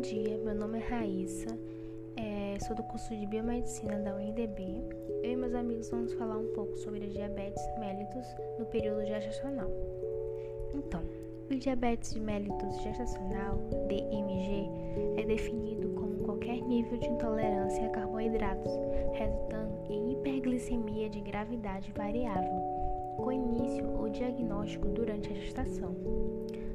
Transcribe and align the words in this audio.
Bom 0.00 0.08
dia, 0.08 0.38
meu 0.38 0.54
nome 0.54 0.78
é 0.78 0.82
Raíssa, 0.82 1.58
é, 2.16 2.58
sou 2.60 2.74
do 2.74 2.82
curso 2.84 3.14
de 3.14 3.26
Biomedicina 3.26 3.98
da 3.98 4.16
UNDB. 4.16 4.82
Eu 5.22 5.32
e 5.32 5.36
meus 5.36 5.54
amigos 5.54 5.90
vamos 5.90 6.14
falar 6.14 6.38
um 6.38 6.46
pouco 6.54 6.74
sobre 6.78 7.04
a 7.04 7.06
diabetes 7.06 7.62
mellitus 7.78 8.26
no 8.58 8.64
período 8.64 9.04
gestacional. 9.04 9.70
Então, 10.72 11.02
o 11.50 11.54
diabetes 11.54 12.14
mellitus 12.14 12.80
gestacional, 12.80 13.58
DMG, 13.88 14.70
é 15.20 15.26
definido 15.26 15.90
como 15.90 16.24
qualquer 16.24 16.62
nível 16.62 16.96
de 16.96 17.06
intolerância 17.06 17.84
a 17.84 17.90
carboidratos, 17.90 18.72
resultando 19.12 19.84
em 19.90 20.12
hiperglicemia 20.12 21.10
de 21.10 21.20
gravidade 21.20 21.92
variável, 21.92 22.58
com 23.18 23.30
início 23.30 23.86
ou 23.98 24.08
diagnóstico 24.08 24.88
durante 24.88 25.30
a 25.30 25.34
gestação. 25.34 25.94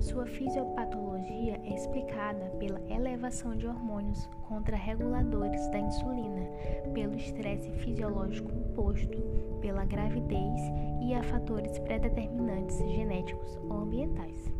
Sua 0.00 0.26
fisiopatologia 0.26 1.60
é 1.64 1.74
explicada 1.74 2.46
pela 2.58 2.80
elevação 2.88 3.56
de 3.56 3.66
hormônios 3.66 4.28
contrarreguladores 4.48 5.66
da 5.68 5.80
insulina, 5.80 6.48
pelo 6.94 7.16
estresse 7.16 7.68
fisiológico 7.72 8.50
imposto 8.52 9.18
pela 9.60 9.84
gravidez 9.84 10.60
e 11.02 11.12
a 11.14 11.22
fatores 11.24 11.78
predeterminantes 11.80 12.78
genéticos 12.78 13.58
ou 13.68 13.78
ambientais. 13.82 14.52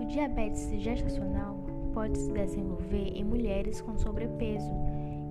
O 0.00 0.04
diabetes 0.04 0.68
gestacional 0.80 1.56
pode 1.92 2.18
se 2.18 2.32
desenvolver 2.32 3.16
em 3.16 3.22
mulheres 3.22 3.80
com 3.80 3.96
sobrepeso, 3.96 4.70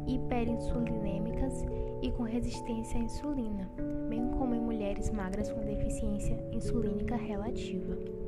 hiperinsulinêmicas 0.08 1.66
e 2.02 2.10
com 2.12 2.24
resistência 2.24 3.00
à 3.00 3.04
insulina, 3.04 3.70
bem 4.10 4.30
como 4.38 4.56
em 4.56 4.62
mulheres 4.62 5.12
magras 5.12 5.52
com 5.52 5.60
deficiência 5.60 6.38
insulínica 6.54 7.18
relativa. 7.18 8.23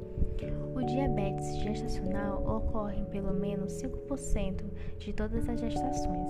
Diabetes 0.85 1.57
gestacional 1.57 2.43
ocorre 2.45 2.99
em 2.99 3.05
pelo 3.05 3.33
menos 3.33 3.73
5% 3.81 4.63
de 4.99 5.13
todas 5.13 5.49
as 5.49 5.59
gestações, 5.59 6.29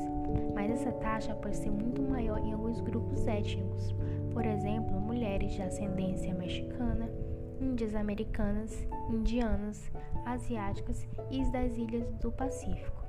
mas 0.53 0.71
essa 0.71 0.91
taxa 0.93 1.35
pode 1.35 1.57
ser 1.57 1.69
muito 1.69 2.01
maior 2.01 2.39
em 2.39 2.53
alguns 2.53 2.79
grupos 2.79 3.27
étnicos, 3.27 3.93
por 4.31 4.45
exemplo, 4.45 4.99
mulheres 4.99 5.53
de 5.53 5.61
ascendência 5.61 6.33
mexicana, 6.33 7.09
índias 7.59 7.95
americanas, 7.95 8.87
indianas, 9.09 9.91
asiáticas 10.25 11.05
e 11.29 11.43
das 11.51 11.75
ilhas 11.77 12.09
do 12.15 12.31
Pacífico. 12.31 13.03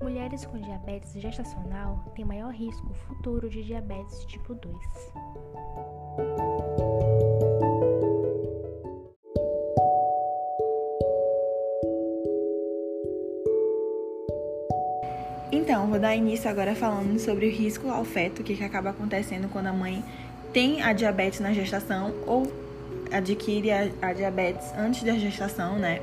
Mulheres 0.00 0.44
com 0.44 0.58
diabetes 0.58 1.12
gestacional 1.12 2.04
têm 2.14 2.24
maior 2.24 2.52
risco 2.52 2.92
futuro 2.92 3.48
de 3.48 3.62
diabetes 3.62 4.24
tipo 4.26 4.54
2. 4.54 4.76
Dar 16.02 16.16
início 16.16 16.50
agora 16.50 16.74
falando 16.74 17.16
sobre 17.20 17.46
o 17.46 17.50
risco 17.50 17.88
ao 17.88 18.04
feto, 18.04 18.42
que, 18.42 18.56
que 18.56 18.64
acaba 18.64 18.90
acontecendo 18.90 19.48
quando 19.48 19.68
a 19.68 19.72
mãe 19.72 20.02
tem 20.52 20.82
a 20.82 20.92
diabetes 20.92 21.38
na 21.38 21.52
gestação 21.52 22.12
ou 22.26 22.52
adquire 23.12 23.70
a, 23.70 23.88
a, 24.02 24.12
diabetes 24.12 24.72
antes 24.76 25.04
da 25.04 25.12
gestação, 25.12 25.76
né? 25.78 26.00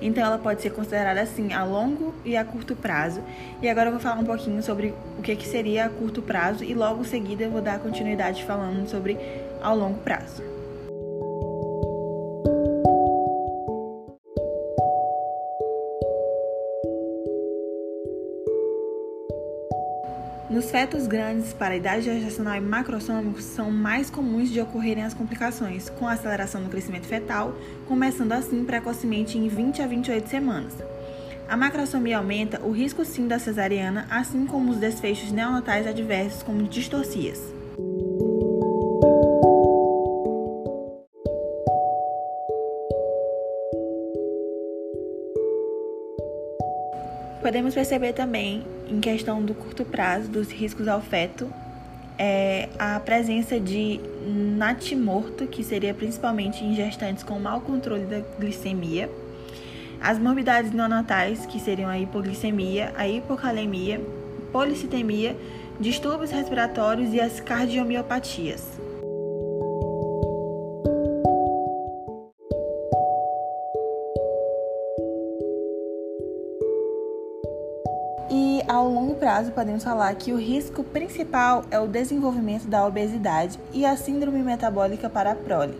Então 0.00 0.24
ela 0.24 0.38
pode 0.38 0.62
ser 0.62 0.70
considerada 0.70 1.20
assim 1.20 1.52
a 1.52 1.64
longo 1.64 2.14
e 2.24 2.34
a 2.34 2.44
curto 2.44 2.74
prazo. 2.74 3.20
E 3.60 3.68
agora 3.68 3.88
eu 3.88 3.92
vou 3.92 4.00
falar 4.00 4.20
um 4.20 4.24
pouquinho 4.24 4.62
sobre 4.62 4.94
o 5.18 5.22
que, 5.22 5.36
que 5.36 5.46
seria 5.46 5.84
a 5.84 5.88
curto 5.90 6.22
prazo 6.22 6.64
e 6.64 6.72
logo 6.72 7.02
em 7.02 7.04
seguida 7.04 7.44
eu 7.44 7.50
vou 7.50 7.60
dar 7.60 7.78
continuidade 7.78 8.44
falando 8.44 8.88
sobre 8.88 9.18
ao 9.60 9.76
longo 9.76 9.98
prazo. 9.98 10.51
Nos 20.52 20.70
fetos 20.70 21.06
grandes 21.06 21.54
para 21.54 21.72
a 21.72 21.76
idade 21.78 22.02
gestacional 22.02 22.56
e 22.56 22.60
macrossômicos 22.60 23.42
são 23.42 23.70
mais 23.70 24.10
comuns 24.10 24.50
de 24.50 24.60
ocorrerem 24.60 25.02
as 25.02 25.14
complicações, 25.14 25.88
com 25.88 26.06
aceleração 26.06 26.62
do 26.62 26.68
crescimento 26.68 27.06
fetal, 27.06 27.54
começando 27.88 28.32
assim 28.32 28.62
precocemente 28.62 29.38
em 29.38 29.48
20 29.48 29.80
a 29.80 29.86
28 29.86 30.28
semanas. 30.28 30.74
A 31.48 31.56
macrossomia 31.56 32.18
aumenta 32.18 32.60
o 32.60 32.70
risco 32.70 33.02
sim 33.02 33.26
da 33.26 33.38
cesariana, 33.38 34.06
assim 34.10 34.44
como 34.44 34.72
os 34.72 34.76
desfechos 34.76 35.32
neonatais 35.32 35.86
adversos 35.86 36.42
como 36.42 36.64
distorcias. 36.64 37.61
Podemos 47.42 47.74
perceber 47.74 48.12
também, 48.12 48.64
em 48.88 49.00
questão 49.00 49.42
do 49.42 49.52
curto 49.52 49.84
prazo, 49.84 50.28
dos 50.28 50.48
riscos 50.48 50.86
ao 50.86 51.00
feto, 51.00 51.52
é 52.16 52.68
a 52.78 53.00
presença 53.00 53.58
de 53.58 53.98
natimorto, 54.56 55.48
que 55.48 55.64
seria 55.64 55.92
principalmente 55.92 56.62
em 56.62 56.72
gestantes 56.76 57.24
com 57.24 57.40
mau 57.40 57.60
controle 57.60 58.04
da 58.04 58.20
glicemia, 58.38 59.10
as 60.00 60.20
morbidades 60.20 60.70
neonatais, 60.70 61.44
que 61.44 61.58
seriam 61.58 61.90
a 61.90 61.98
hipoglicemia, 61.98 62.92
a 62.96 63.08
hipocalemia, 63.08 64.00
policitemia, 64.52 65.36
distúrbios 65.80 66.30
respiratórios 66.30 67.12
e 67.12 67.20
as 67.20 67.40
cardiomiopatias. 67.40 68.91
Prazo, 79.42 79.52
podemos 79.52 79.82
falar 79.82 80.14
que 80.14 80.32
o 80.32 80.38
risco 80.38 80.84
principal 80.84 81.64
é 81.70 81.78
o 81.78 81.88
desenvolvimento 81.88 82.68
da 82.68 82.86
obesidade 82.86 83.58
e 83.72 83.84
a 83.84 83.96
síndrome 83.96 84.40
metabólica 84.42 85.10
para 85.10 85.32
a 85.32 85.34
prole, 85.34 85.74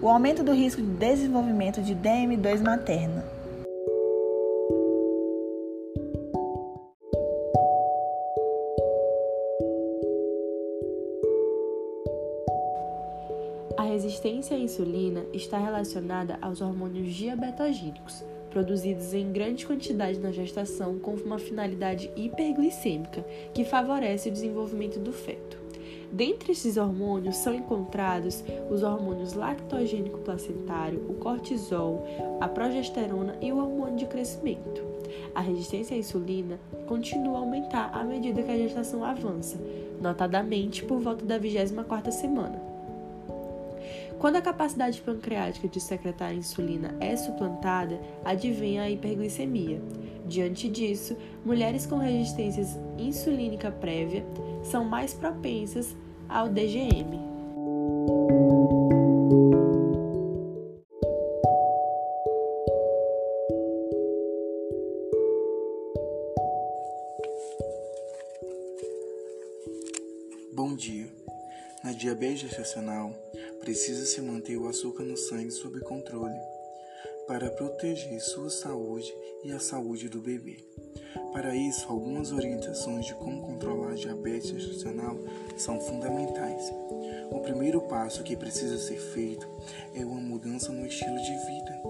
o 0.00 0.08
aumento 0.08 0.42
do 0.42 0.52
risco 0.52 0.80
de 0.80 0.88
desenvolvimento 0.88 1.82
de 1.82 1.94
DM2 1.94 2.62
materna. 2.62 3.24
A 13.76 13.84
resistência 13.84 14.56
à 14.56 14.60
insulina 14.60 15.22
está 15.34 15.58
relacionada 15.58 16.38
aos 16.40 16.60
hormônios 16.60 17.12
diabetogênicos, 17.14 18.24
produzidos 18.52 19.14
em 19.14 19.32
grande 19.32 19.66
quantidade 19.66 20.20
na 20.20 20.30
gestação 20.30 20.98
com 20.98 21.14
uma 21.14 21.38
finalidade 21.38 22.10
hiperglicêmica, 22.14 23.24
que 23.54 23.64
favorece 23.64 24.28
o 24.28 24.32
desenvolvimento 24.32 24.98
do 24.98 25.12
feto. 25.12 25.58
Dentre 26.12 26.52
esses 26.52 26.76
hormônios 26.76 27.36
são 27.36 27.54
encontrados 27.54 28.44
os 28.70 28.82
hormônios 28.82 29.32
lactogênico 29.32 30.18
placentário, 30.18 31.02
o 31.08 31.14
cortisol, 31.14 32.06
a 32.38 32.46
progesterona 32.46 33.38
e 33.40 33.50
o 33.50 33.56
hormônio 33.56 33.96
de 33.96 34.06
crescimento. 34.06 34.82
A 35.34 35.40
resistência 35.40 35.96
à 35.96 35.98
insulina 35.98 36.60
continua 36.86 37.38
a 37.38 37.40
aumentar 37.40 37.90
à 37.94 38.04
medida 38.04 38.42
que 38.42 38.50
a 38.50 38.58
gestação 38.58 39.02
avança, 39.02 39.58
notadamente 40.02 40.84
por 40.84 41.00
volta 41.00 41.24
da 41.24 41.40
24ª 41.40 42.10
semana. 42.10 42.71
Quando 44.22 44.36
a 44.36 44.40
capacidade 44.40 45.02
pancreática 45.02 45.66
de 45.66 45.80
secretar 45.80 46.30
a 46.30 46.32
insulina 46.32 46.94
é 47.00 47.16
suplantada, 47.16 48.00
advém 48.24 48.78
a 48.78 48.88
hiperglicemia. 48.88 49.82
Diante 50.24 50.68
disso, 50.68 51.16
mulheres 51.44 51.86
com 51.86 51.96
resistência 51.96 52.64
insulínica 52.96 53.72
prévia 53.72 54.24
são 54.62 54.84
mais 54.84 55.12
propensas 55.12 55.96
ao 56.28 56.48
DGM. 56.48 57.18
Bom 70.54 70.76
dia. 70.76 71.10
Na 71.82 71.90
diabetes 71.90 72.42
gestacional, 72.42 73.12
precisa-se 73.62 74.20
manter 74.20 74.56
o 74.56 74.66
açúcar 74.66 75.04
no 75.04 75.16
sangue 75.16 75.52
sob 75.52 75.78
controle 75.82 76.34
para 77.28 77.48
proteger 77.48 78.20
sua 78.20 78.50
saúde 78.50 79.14
e 79.44 79.52
a 79.52 79.60
saúde 79.60 80.08
do 80.08 80.20
bebê. 80.20 80.56
Para 81.32 81.54
isso, 81.54 81.86
algumas 81.88 82.32
orientações 82.32 83.06
de 83.06 83.14
como 83.14 83.40
controlar 83.40 83.92
a 83.92 83.94
diabetes 83.94 84.50
gestacional 84.50 85.16
são 85.56 85.80
fundamentais. 85.80 86.72
O 87.30 87.38
primeiro 87.40 87.80
passo 87.82 88.24
que 88.24 88.36
precisa 88.36 88.76
ser 88.78 88.98
feito 88.98 89.48
é 89.94 90.04
uma 90.04 90.20
mudança 90.20 90.72
no 90.72 90.84
estilo 90.84 91.16
de 91.16 91.36
vida, 91.46 91.82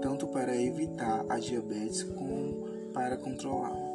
tanto 0.00 0.26
para 0.26 0.56
evitar 0.56 1.24
a 1.28 1.38
diabetes 1.38 2.02
como 2.02 2.66
para 2.94 3.18
controlá-la. 3.18 3.90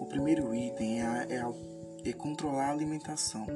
O 0.00 0.06
primeiro 0.06 0.54
item 0.54 1.00
é, 1.00 1.06
a, 1.06 1.26
é 1.28 1.38
a 1.38 1.52
e 2.04 2.12
controlar 2.12 2.68
a 2.68 2.72
alimentação. 2.72 3.46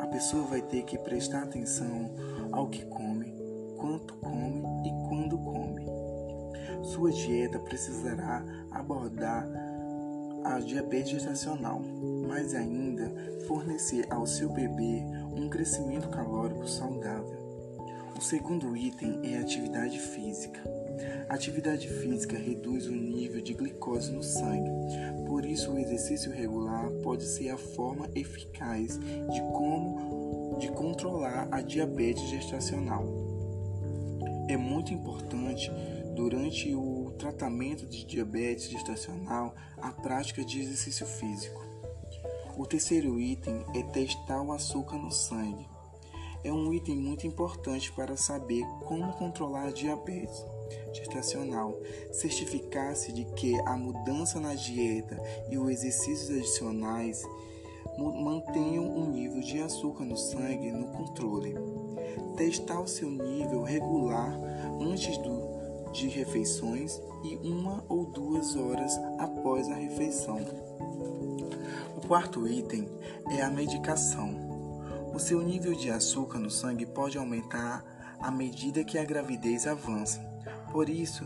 A 0.00 0.06
pessoa 0.06 0.44
vai 0.44 0.62
ter 0.62 0.82
que 0.84 0.98
prestar 0.98 1.42
atenção 1.42 2.10
ao 2.52 2.68
que 2.68 2.84
come, 2.86 3.34
quanto 3.76 4.14
come 4.14 4.62
e 4.86 5.08
quando 5.08 5.38
come. 5.38 5.86
Sua 6.82 7.10
dieta 7.10 7.58
precisará 7.58 8.44
abordar 8.70 9.48
a 10.44 10.60
diabetes 10.60 11.10
gestacional, 11.10 11.80
mas 12.28 12.54
ainda 12.54 13.10
fornecer 13.46 14.06
ao 14.10 14.26
seu 14.26 14.50
bebê 14.50 15.02
um 15.34 15.48
crescimento 15.48 16.08
calórico 16.10 16.68
saudável. 16.68 17.42
O 18.16 18.20
segundo 18.20 18.76
item 18.76 19.20
é 19.24 19.38
a 19.38 19.40
atividade 19.40 19.98
física. 19.98 20.62
A 21.28 21.34
atividade 21.34 21.88
física 21.88 22.36
reduz 22.36 22.86
o 22.86 22.92
nível 22.92 23.40
de 23.40 23.54
glicose 23.54 24.12
no 24.12 24.22
sangue, 24.22 24.70
por 25.26 25.44
isso 25.44 25.72
o 25.72 25.78
exercício 25.78 26.30
regular 26.30 26.90
pode 27.02 27.24
ser 27.24 27.50
a 27.50 27.56
forma 27.56 28.08
eficaz 28.14 28.98
de 28.98 29.40
como 29.52 30.56
de 30.60 30.68
controlar 30.68 31.48
a 31.50 31.60
diabetes 31.60 32.28
gestacional. 32.28 33.04
É 34.48 34.56
muito 34.56 34.92
importante 34.92 35.70
durante 36.14 36.74
o 36.74 37.12
tratamento 37.18 37.86
de 37.86 38.04
diabetes 38.04 38.68
gestacional 38.68 39.54
a 39.78 39.90
prática 39.90 40.44
de 40.44 40.60
exercício 40.60 41.06
físico. 41.06 41.64
O 42.56 42.66
terceiro 42.66 43.18
item 43.18 43.64
é 43.74 43.82
testar 43.82 44.40
o 44.42 44.52
açúcar 44.52 44.96
no 44.96 45.10
sangue. 45.10 45.73
É 46.44 46.52
um 46.52 46.72
item 46.72 46.96
muito 46.96 47.26
importante 47.26 47.90
para 47.92 48.16
saber 48.16 48.62
como 48.86 49.12
controlar 49.14 49.68
a 49.68 49.72
diabetes 49.72 50.44
gestacional. 50.92 51.74
Certificar-se 52.12 53.12
de 53.12 53.24
que 53.24 53.58
a 53.66 53.76
mudança 53.76 54.38
na 54.38 54.54
dieta 54.54 55.20
e 55.50 55.58
os 55.58 55.70
exercícios 55.70 56.30
adicionais 56.30 57.22
mantenham 57.98 58.94
o 58.94 59.06
nível 59.06 59.40
de 59.40 59.60
açúcar 59.60 60.04
no 60.04 60.16
sangue 60.16 60.70
no 60.70 60.88
controle. 60.88 61.54
Testar 62.36 62.80
o 62.80 62.88
seu 62.88 63.10
nível 63.10 63.62
regular 63.62 64.36
antes 64.80 65.16
do, 65.18 65.92
de 65.92 66.08
refeições 66.08 67.00
e 67.22 67.36
uma 67.36 67.84
ou 67.88 68.04
duas 68.06 68.56
horas 68.56 68.98
após 69.18 69.68
a 69.68 69.74
refeição. 69.74 70.40
O 71.96 72.06
quarto 72.06 72.46
item 72.46 72.88
é 73.30 73.42
a 73.42 73.50
medicação. 73.50 74.53
O 75.14 75.18
seu 75.20 75.40
nível 75.40 75.74
de 75.74 75.90
açúcar 75.90 76.40
no 76.40 76.50
sangue 76.50 76.84
pode 76.84 77.16
aumentar 77.16 77.84
à 78.18 78.32
medida 78.32 78.82
que 78.82 78.98
a 78.98 79.04
gravidez 79.04 79.64
avança. 79.64 80.18
Por 80.72 80.88
isso, 80.88 81.24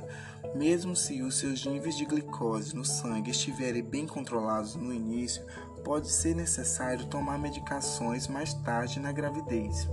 mesmo 0.55 0.95
se 0.95 1.23
os 1.23 1.39
seus 1.39 1.65
níveis 1.65 1.97
de 1.97 2.05
glicose 2.05 2.77
no 2.77 2.85
sangue 2.85 3.31
estiverem 3.31 3.83
bem 3.83 4.07
controlados 4.07 4.75
no 4.75 4.93
início, 4.93 5.43
pode 5.83 6.11
ser 6.11 6.37
necessário 6.37 7.07
tomar 7.07 7.39
medicações 7.39 8.29
mais 8.29 8.53
tarde 8.53 9.01
na 9.01 9.11
gravidez. 9.11 9.89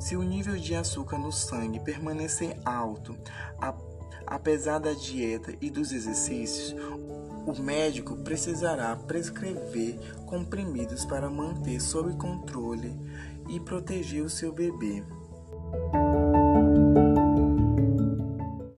Se 0.00 0.16
o 0.16 0.22
nível 0.22 0.56
de 0.56 0.74
açúcar 0.74 1.18
no 1.18 1.30
sangue 1.30 1.80
permanecer 1.80 2.58
alto, 2.64 3.14
apesar 4.30 4.78
da 4.78 4.92
dieta 4.92 5.54
e 5.60 5.70
dos 5.70 5.92
exercícios, 5.92 6.74
o 7.46 7.62
médico 7.62 8.16
precisará 8.18 8.94
prescrever 8.94 9.98
comprimidos 10.26 11.04
para 11.06 11.30
manter 11.30 11.80
sob 11.80 12.14
controle 12.16 12.94
e 13.48 13.58
proteger 13.58 14.22
o 14.22 14.28
seu 14.28 14.52
bebê. 14.52 15.02